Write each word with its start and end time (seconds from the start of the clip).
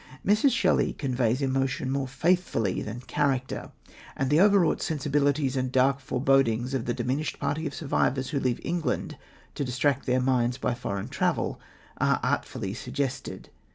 Mrs. 0.25 0.49
Shelley 0.51 0.93
conveys 0.93 1.43
emotion 1.43 1.91
more 1.91 2.07
faithfully 2.07 2.81
than 2.81 3.01
character, 3.01 3.69
and 4.17 4.31
the 4.31 4.41
overwrought 4.41 4.81
sensibilities 4.81 5.55
and 5.55 5.71
dark 5.71 5.99
forebodings 5.99 6.73
of 6.73 6.85
the 6.85 6.93
diminished 6.95 7.37
party 7.39 7.67
of 7.67 7.75
survivors 7.75 8.31
who 8.31 8.39
leave 8.39 8.59
England 8.65 9.15
to 9.53 9.63
distract 9.63 10.07
their 10.07 10.19
minds 10.19 10.57
by 10.57 10.73
foreign 10.73 11.09
travel 11.09 11.61
are 11.99 12.19
artfully 12.23 12.73
suggested. 12.73 13.51